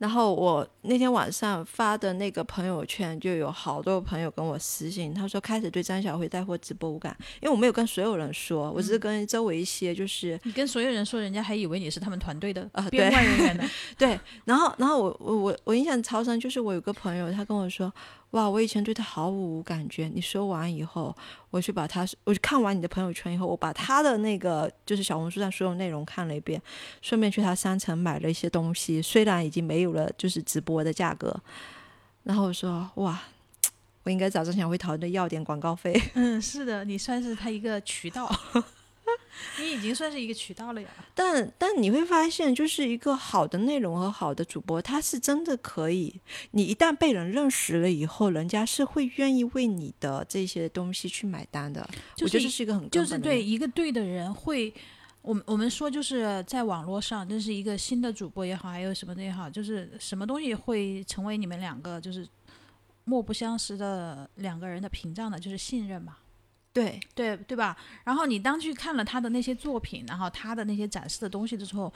[0.00, 13.64] 然后我那天晚上发的那个朋友圈，就有好多朋友跟我私信，他说开始对张小慧带货直播无感，因为我没有跟所有人说，我只是跟周围一些就是你跟所有人说，人家还以为你是他们团队的啊对编外人员呢。
[13.98, 17.92] 对，然后然后我我我我印象超深，就是我有个朋友，他跟我说，
[18.32, 21.14] 哇，我以前对他毫无感觉，你说完以后，
[21.50, 26.60] 我去把他，我去看完你的朋友圈以后，我把他的那个就是小红书上所有内容看了一遍，
[27.02, 31.34] 顺便去他商城买了一些东西，虽然已经没有了就是直播的价格，
[32.24, 33.20] 然后我说，哇。
[34.02, 38.26] 我应该找张小慧讨论要点广告费，嗯，是的，你算是他一个渠道，
[39.58, 40.88] 你已经算是一个渠道了呀。
[41.14, 46.20] 但但你会发现，就是一个好的内容和好的主播，他是真的可以。
[46.52, 51.88] 你一旦被人认识了以后，人家是会愿意为你的这些东西去买单的。
[52.16, 54.72] 就是我觉得这是一个很就是对一个对的人会，
[55.22, 62.26] 我们我们说就是在网络上，认识一个新的主播也好，还有什么的也好，就是什么东西会成为你们两个就是
[63.04, 65.38] 莫不相识的两个人的屏障呢？
[65.38, 66.16] 就是信任嘛。
[66.72, 67.76] 对对对吧？
[68.04, 71.92] 然后你当去看了他的那些作品，然后他的那些展示的东西的时候，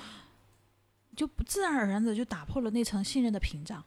[1.17, 3.83] 就不自然而然的就打破了那层信任的屏障，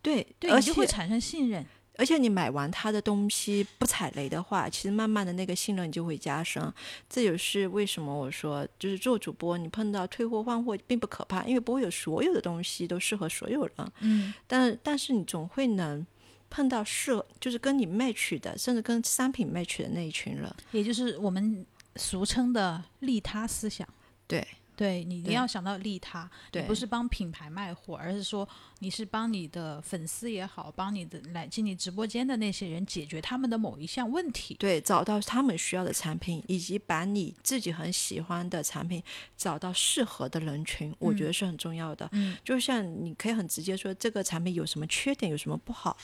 [0.00, 1.66] 对，对而且会产生信任。
[1.96, 6.72] 而且你买完他的东西不踩雷的话，其实慢慢的那个信任就会加深。
[7.10, 13.92] 这也是为什么我说，就是做主播，你碰到退货换货并不可怕，因为不会有所有的东西都适合所有人。
[13.98, 16.06] 嗯，但但是你总会能
[16.50, 20.52] 碰到适合，就是跟你 match 的，甚至跟商品 match 的那一群人。
[20.72, 21.64] 也就是我们
[21.96, 23.88] 俗称的利他思想。
[24.26, 28.48] 对，对你，你要想到利他，对，你不是帮品牌卖货，而是说
[28.80, 34.54] 你是帮你的粉丝也好，帮你的来进你直播间的那些人解决他们的某一项问题。
[34.58, 39.02] 对，找到他们需要的产品，以及把你自己很喜欢的产品
[39.36, 42.08] 找到适合的人群，我觉得是很重要的。
[42.12, 45.96] 嗯，就像你可以很直接说这个产品有什么缺点，有什么不好，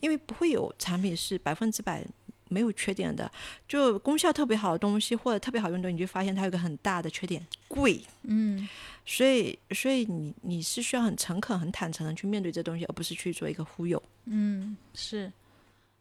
[0.00, 2.04] 因为不会有产品是百分之百
[2.48, 3.30] 没有缺点的。
[3.66, 8.00] 就功效特别好的东西或者特别好用的，你就发现它有个很大的缺点，贵。
[8.22, 8.68] 嗯，
[9.04, 14.02] 所以，所以你你是需要很诚恳、很坦诚的去面对这东西，而不是去做一个忽悠。
[14.26, 15.30] 嗯，是。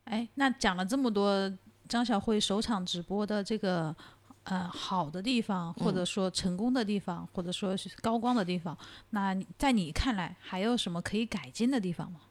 [0.06, 1.52] 哎，那讲了这么多
[1.90, 3.94] 张小慧首场直播的这个
[4.44, 8.78] 呃好的地方，或者说成功的地方，或者说是高光的地方，
[9.10, 12.22] 那你在你看来还有什么可以改进的地方吗？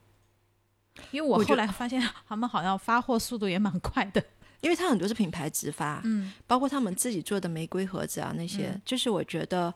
[1.10, 4.22] 因为我后来发现他们好像发货速度也蛮快的。
[4.62, 9.72] 因为它很多是品牌直发，嗯包括他们自己做的玫瑰盒子啊那些，嗯就是我觉得，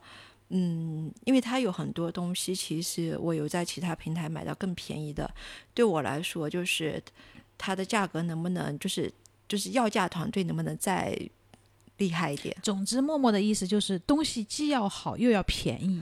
[0.49, 5.29] 嗯，因为它有很多东西，其实我有在其他平台买到更便宜的，
[5.73, 7.01] 对我来说，就是
[7.59, 9.09] 它的价格能不能，就是
[9.47, 11.15] 就是要价团队能不能再
[11.97, 12.57] 厉害一点？
[12.63, 16.01] 总之，默默的意思就是东西既要好又要便宜。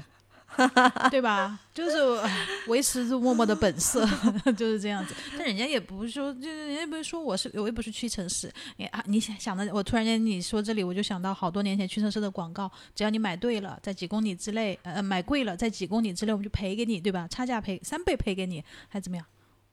[1.11, 1.59] 对吧？
[1.73, 1.97] 就是
[2.67, 4.05] 维持住默默的本色，
[4.57, 5.13] 就是这样子。
[5.37, 8.51] 但人家也不是说，就是人家不是说我是我也不是屈臣氏。
[8.77, 17.27] 你啊，你想想的，我突然间你说这里，我就想到好多年前屈臣氏的广告，只要你买对了，在几公里之内，呃，买贵了，在几公里之内，我们就赔给你，对吧？
[17.29, 19.25] 差价赔三倍赔给你，还怎么样？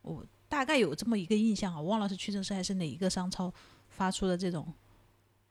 [0.03, 3.53] 我大概有这么一个印象啊，我忘了是屈臣氏还是哪一个商超
[3.89, 4.73] 发出的这种。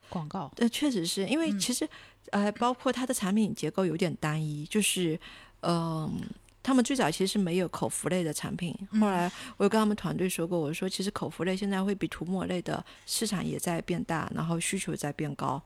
[0.07, 1.89] 广告，呃，确实是因为其实，
[2.31, 5.19] 呃，包括它的产品结构有点单一，就是，
[5.61, 6.11] 嗯，
[6.63, 15.61] 他们最早其实是没有口服类的产品，后来我有跟他们团队说过，我说其实口服类现在会比涂抹类的市场也在变大，然后需求在变高，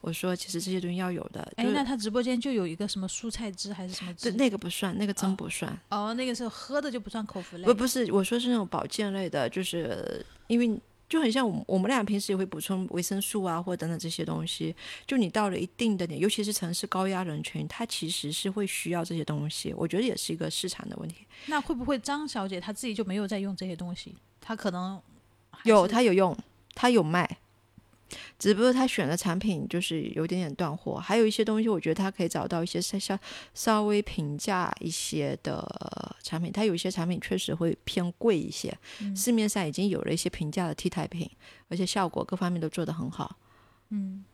[0.00, 1.52] 我说其实这些东西要有的。
[1.56, 4.30] 哎，那他直播间就有一个什么蔬菜汁还是什么汁？
[4.32, 5.76] 那个不算，那个真不算。
[5.88, 7.64] 哦，那个是喝的就不算口服类。
[7.64, 10.80] 不，不是，我说是那种保健类的，就是因为。
[11.08, 14.74] 就很像我们我们俩平时也会补充维生素啊，或者等等这些东西。
[15.06, 19.72] 就你到了一定的点，尤其是城市高压人群，他其实是会需要这些东西。
[19.74, 21.26] 我觉得也是一个市场的问题。
[21.46, 24.14] 那会不会张小姐她自己就没有在用这些东西？
[24.40, 25.00] 她可能
[25.64, 26.36] 有，她有用，
[26.74, 27.38] 她有卖。
[28.38, 33.18] 只不过他选的产品就是有点点断货，还有一些东西，我觉得他可以找到一些稍稍
[33.54, 36.52] 稍微平价一些的产品。
[36.52, 38.76] 他有一些产品确实会偏贵一些，
[39.14, 41.28] 市面上已经有了一些平价的替代品，
[41.68, 43.36] 而且效果各方面都做得很好。
[43.90, 44.24] 嗯，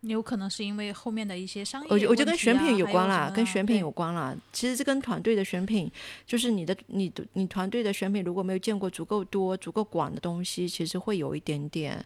[0.00, 4.36] 有可能是因为后面的一些商业，我我觉得跟选品有关啦，跟选品有关啦。
[4.52, 5.90] 其实这跟团队的选品，
[6.26, 12.04] 就是你的你的你团队的选品如果没有见过足够多、足够广的东西，其实会有一点点。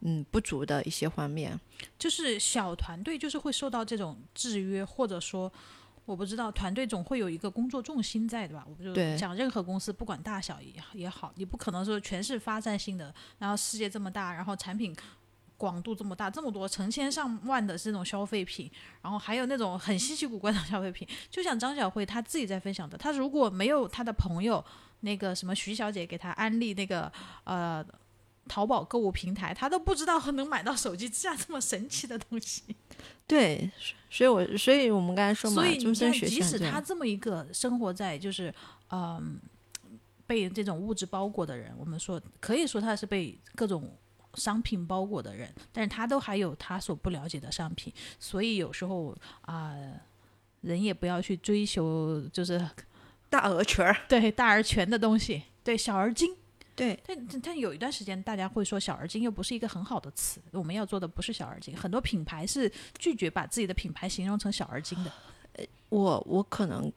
[0.00, 1.58] 嗯，不足的一些方面，
[1.98, 5.50] 就是小团队就是会受到这种制约，或者说，
[6.04, 8.64] 我不知道团队总会有一个工作重心在，对吧？
[8.68, 14.94] 我就讲任何公司，不管大小也也好，你不可能说全是发展性的，然后世界这么大，然后产品
[15.56, 18.70] 广度这么大，这么多成千上万的这种消费品，
[19.00, 24.62] 然后还有那种很稀奇古怪的消费品，就像张小慧她自己在分享的，她如果没有她的朋友
[25.00, 27.10] 那个什么徐小姐给她安利那个
[27.44, 27.84] 呃。
[28.48, 32.62] 淘宝购物平台，他都不知道能买到手机支架这么神奇的东西。
[33.26, 33.70] 对，
[34.08, 38.54] 所以，我所以我们刚才说嘛，所以你看，即使他这么一个生活在就是
[38.90, 39.40] 嗯
[40.26, 43.96] 被这种物质包裹的人，我们说可以说他是被各种
[44.34, 47.92] 商品包裹的人，但是他都还有他所不了解的商品。
[48.20, 49.74] 所以有时候啊，
[50.60, 52.64] 人也不要去追求就是
[53.28, 56.36] 大而全，对大而全的东西，对小而精。
[56.76, 60.42] 对，但但有一段时间，大家会说“小而精”又不是一个很好的词。
[60.50, 65.10] 我们要做的不是“小而精”，很多品牌是拒绝把自己的品牌形容成“小而精”的。
[65.54, 66.92] 呃，我我可能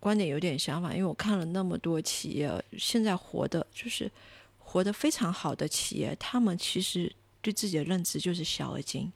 [0.00, 4.10] 观点有点相反，因为我看了那么多企业，现在活的就是
[4.58, 9.12] 活得非常好的企业，他们其实对自己的认知就是“小而精”。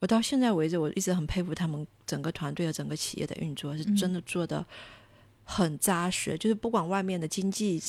[0.00, 4.62] 我到现在为止，我一直很佩服他们整个团队的整个企业的运作，是真的做的
[5.44, 7.82] 很扎实，就是不管外面的经济。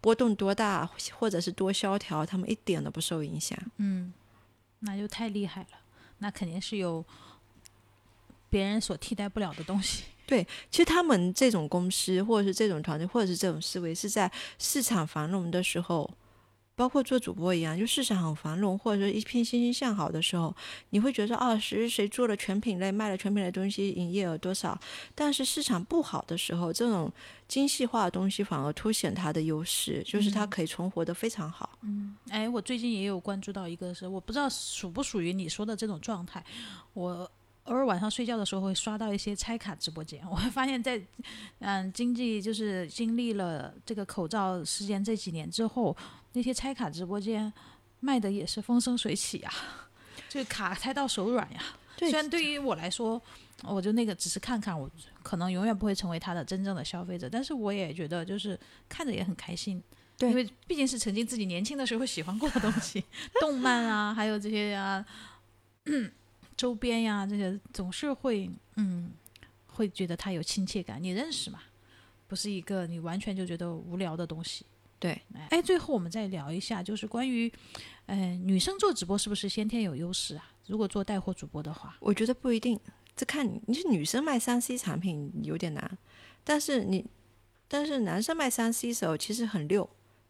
[0.00, 3.58] 波动多大，或者是多萧条，他们一点都不受影响。
[3.76, 4.12] 嗯，
[4.80, 5.68] 那就太厉害了，
[6.18, 7.04] 那肯定是有
[8.48, 10.04] 别人所替代不了的东西。
[10.26, 16.10] 对，其实他们这种公司，或者是这种团队，或者是这种思维，是在市场繁荣的时候。
[16.76, 20.54] 包括做主播一样，就市场很繁荣，或者说一片欣欣向好的时候，
[20.90, 24.78] 你会觉得啊，谁谁做了全品类，卖了全品类东西，营业额多少？
[25.14, 27.10] 但是市场不好的时候，这种
[27.48, 31.78] 精细化的东西反而凸显它的优势，就是它可以存活的非常好。
[31.80, 36.44] 嗯，哎，我最近也有关注到一个，是我不知道属不属于你说的这种状态，
[36.92, 37.30] 我。
[37.66, 41.02] 偶尔晚上睡觉的时候会刷到一些拆卡直播间， 我会发现，在
[41.58, 45.96] 嗯经济就是经历了这个口罩事件这几年之后，
[46.36, 47.50] 那些拆卡直播间
[48.00, 49.50] 卖的也是风生水起呀，
[50.28, 51.62] 这卡拆到手软呀。
[51.96, 53.20] 虽然对于我来说，
[53.62, 54.88] 我就那个只是看看，我
[55.22, 59.82] 可能永远不会成为他的真正的消费者，但是我也觉得就是看着也很开心，
[60.18, 63.02] 对，因为毕竟是曾经自己年轻的时候喜欢过的东西，
[63.40, 65.04] 动漫啊，还有这些啊。
[66.54, 69.10] 周边呀，这些总是会，嗯，
[69.68, 71.02] 会觉得它有亲切感。
[71.02, 71.60] 你认识吗？
[72.28, 74.66] 不是一个你完全就觉得无聊的东西。
[74.98, 75.20] 对，
[75.50, 77.52] 哎，最后我们再聊一下，就是关于，
[78.06, 80.50] 嗯，女生做直播是不是先天有优势啊？
[80.66, 82.80] 如果做带货主播的话，我觉得不一定，
[83.14, 85.98] 这看你，你是女生卖三 C 产品有点难，
[86.42, 87.04] 但是你，
[87.68, 89.88] 但是男生卖三 C 时候其实很溜，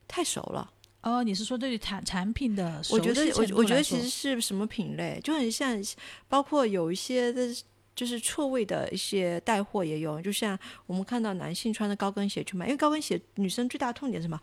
[0.09, 0.73] 太熟了。
[1.03, 2.83] 哦，你是说对于产产品的？
[2.91, 5.81] 我觉得我我觉得其实是什么品类，就很像，
[6.29, 7.55] 包括有一些的，
[7.97, 14.39] 就是错位的一些带货也有，就像我们看到男性穿着高跟鞋去买，因为高跟鞋女生最大的痛点是什么？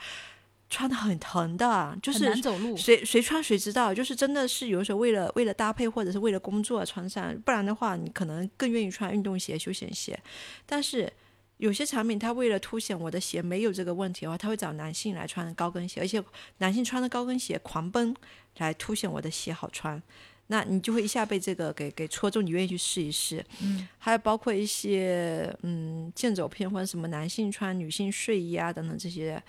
[0.70, 2.76] 穿的很疼的，就是难走路。
[2.76, 10.20] 谁谁穿谁知道，就是真的是有的时候为了为了搭配或者是为了工作穿上，不然的话你可能更愿意穿运动鞋、休闲鞋。
[10.66, 11.12] 但是
[11.58, 16.24] 有些产品它为了凸显我的鞋没有这个问题的话，它会找男性来穿高跟鞋，而且
[16.58, 18.16] 男性穿的高跟鞋狂奔
[18.58, 20.02] 来凸显我的鞋好穿。
[20.48, 23.44] 那你就会一下被这个给给戳中，你愿意去试一试。
[23.62, 29.42] 嗯，还有包括一些嗯剑走偏锋什么男性穿女性睡衣啊等等这些，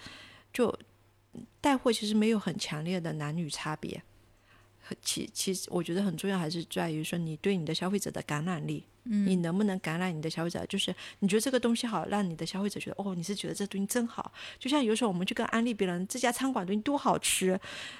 [0.52, 0.72] 就
[1.60, 4.02] 带货其实没有很强烈的男女差别。
[4.86, 10.64] 很其其实我觉得很重要还是在于说你对你的消费者的感染力，嗯你能不能感染你的消费者？
[10.66, 14.30] 就是你觉得这个东西好，让你的消费者觉得哦，你是觉得这东西真好。
[14.58, 17.58] 就像有时候我们去跟安利别人这家餐馆东西多好吃，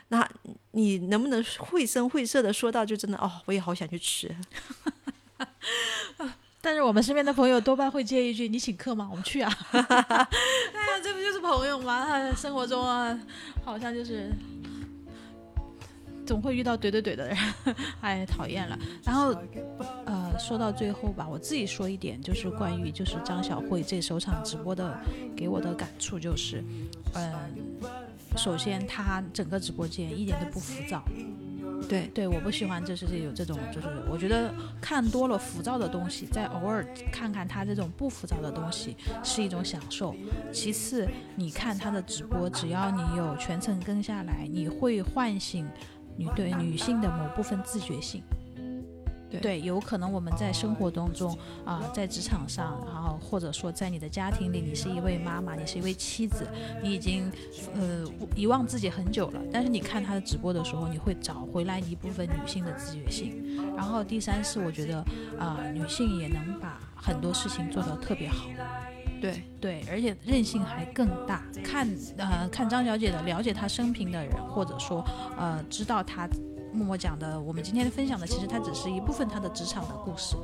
[0.08, 0.30] 那
[0.74, 4.34] 你能不能绘声绘色的说到就真的哦，我也好想去吃。
[6.60, 9.06] 但是我们身边的朋友多半会接一句：“你请客吗？
[9.10, 10.26] 我们去啊！” 哎呀，
[11.02, 12.32] 这不就是朋友吗？
[12.34, 13.18] 生活中啊，
[13.64, 14.32] 好像就是
[16.26, 17.36] 总会遇到怼怼怼的人，
[18.00, 18.78] 哎，讨厌了。
[19.04, 19.34] 然后，
[20.06, 24.98] 呃，说到最后吧，我自己说一点，就是关于就是张小慧这首场直播的
[25.36, 26.64] 给我的感触就是，
[27.12, 27.32] 嗯、
[28.36, 31.02] 首先他整个直播间一点都不浮躁，
[31.88, 40.14] 对对，我不喜欢就是有这种，就是我觉得看多了浮躁的东西，再偶尔看看他这种不浮躁的东西是一种享受。
[40.52, 45.68] 其次，你看他的直播，只要你有全程跟下来，你会唤醒
[46.16, 48.22] 你对女性的某部分自觉性。
[49.40, 56.46] 对有可能我们在生活当中啊、在职场上，然后或者说在你的家庭里，你是一位妈妈，你是一位妻子，
[56.82, 57.30] 你已经
[57.74, 58.04] 呃
[58.36, 59.40] 遗忘自己很久了。
[59.52, 63.74] 但是你看她的直播的时候，你会找回来一部分女性的自觉性。
[63.76, 64.98] 然后第三是，我觉得
[65.38, 68.46] 啊、女性也能把很多事情做得特别好。
[69.20, 71.42] 对对，而且韧性还更大。
[71.64, 75.02] 看呃看张小姐的，了解她生平的人，或者说
[75.38, 76.28] 呃知道她
[76.74, 80.36] 默默讲的，我们今天分享的，其实它只是一部分他的职场的故事。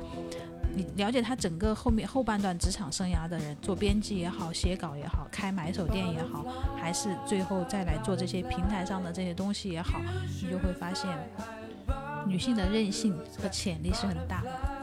[0.73, 6.45] 你了解他整个后面后半段职场生涯的人，做编辑也好，写稿也好，开买手店也好，
[6.77, 9.99] 还是最后再来做这些平台上的这些东西也好，
[10.41, 11.09] 你就会发现，
[12.25, 14.80] 女性的韧性和潜力是很大的。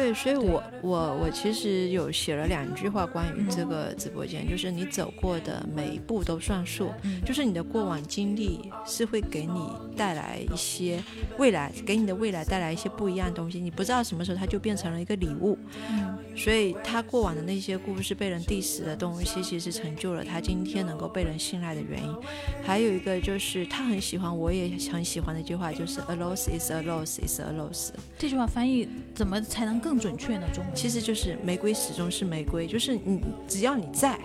[0.00, 9.60] 对，所以我我我其实有写了两句话关于这个直播间，就是你走过的每一步都算数，嗯就是你的过往经历是会给你
[9.94, 11.04] 带来一些
[11.36, 15.58] 未来，给你的未来带来一些不一样的东西，你不知道什么时候它就变成了一个礼物。
[15.90, 22.16] 嗯所以他过往的那些故事被人 diss 的东西，其实成就了他今天能够被人信赖的原因。
[22.64, 30.46] 还有一个就是他很喜欢，我也很喜欢的一句话，就是 a loss is a loss is a loss，这句话翻译怎么才能更准确呢？
[30.52, 34.18] 中文其实就是玫瑰始终是玫瑰，就是你只要你在，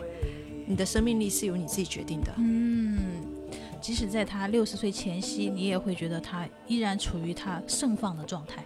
[0.65, 2.33] 你的生命力是由你自己决定的。
[2.37, 3.23] 嗯，
[3.81, 8.63] 即使在他六十岁前夕，你也会觉得他依然处于他盛放的状态。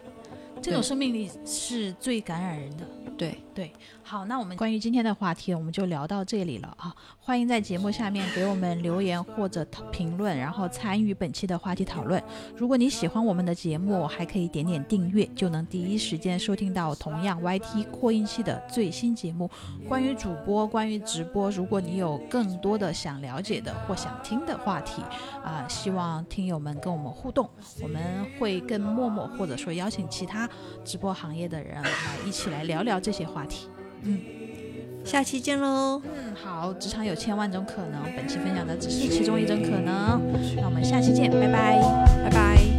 [0.61, 2.85] 这种生命力是最感染人的。
[3.17, 3.71] 对，对，
[4.09, 6.91] 好，那我们关于今天的话题，我们就聊到这里了啊！
[7.19, 12.19] 欢迎在节目下面给我们留言或者评论，然后参与本期的话题讨论。
[12.57, 19.47] 如果你喜欢我们的节目，还可以点点订阅，就能第一时间收听到同样 YT 扩音器的最新节目。
[19.87, 25.03] 关于主播，关于直播，如果你有更多的想了解的或想听的话题，
[25.43, 27.47] 啊、希望听友们跟我们互动，
[27.79, 28.01] 我们
[28.39, 30.49] 会跟默默或者说邀请其他
[30.83, 31.91] 直播行业的人来
[32.25, 33.69] 一起来聊聊这些话题。
[34.03, 34.19] 嗯
[35.05, 36.01] 下期见喽。
[36.05, 40.21] 嗯，好，职场有千万种可能，本期分享的只是其中一种可能。
[40.57, 41.81] 那我们下期见，拜拜。
[42.23, 42.78] 拜拜。